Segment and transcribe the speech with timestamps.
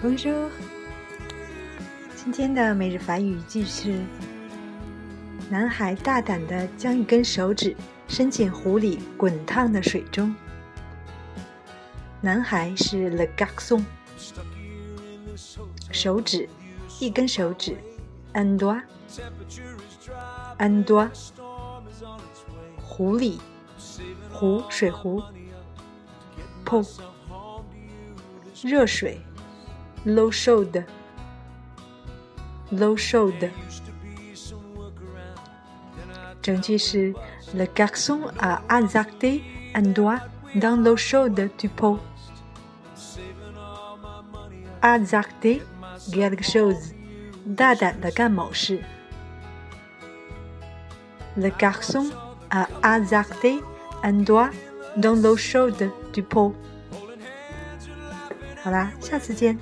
[0.00, 0.48] Bonjour，
[2.14, 3.98] 今天的每日法语句是：
[5.50, 7.74] 男孩大胆地将一根手指
[8.06, 10.32] 伸进壶里滚烫的水中。
[12.20, 13.82] 男孩是 le garçon，
[15.90, 16.48] 手指，
[17.00, 17.76] 一根手指
[18.34, 18.84] ，un doigt，un
[20.84, 21.10] doigt，
[22.80, 23.40] 壶里，
[24.32, 25.20] 壶，水壶
[26.64, 26.86] ，po，
[28.62, 29.20] 热水。
[30.05, 30.85] l'eau chaude,
[32.71, 33.49] l'eau chaude.
[36.45, 39.41] Le garçon a hasardé
[39.73, 40.19] un doigt
[40.55, 41.99] dans l'eau chaude du pot.
[44.81, 45.61] Hasardé
[46.11, 46.93] quelque chose.
[51.37, 52.09] Le garçon
[52.51, 53.61] a hasardé
[54.03, 54.49] un doigt
[54.97, 56.53] dans l'eau chaude du pot.
[58.63, 59.57] 好啦，下次见。